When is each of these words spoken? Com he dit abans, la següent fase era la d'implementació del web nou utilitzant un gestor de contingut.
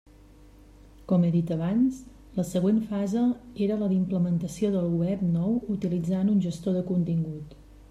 Com 1.11 1.25
he 1.25 1.29
dit 1.35 1.51
abans, 1.55 1.99
la 2.37 2.45
següent 2.53 2.79
fase 2.93 3.27
era 3.67 3.77
la 3.83 3.91
d'implementació 3.93 4.73
del 4.79 4.89
web 5.05 5.23
nou 5.37 5.55
utilitzant 5.77 6.35
un 6.35 6.43
gestor 6.49 6.79
de 6.81 6.85
contingut. 6.93 7.57